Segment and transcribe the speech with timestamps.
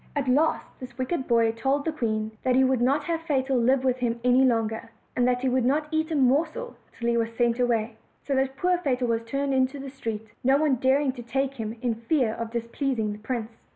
[0.15, 3.83] At last this wicked boy told the queen that he would not have Fatal live
[3.83, 7.35] with him any longer, and that he would not eat a morsel till he was
[7.37, 11.21] sent away; so that poor Fatal was turned into the street, no one daring to
[11.21, 13.67] take him in for fear of displeas ing the prince.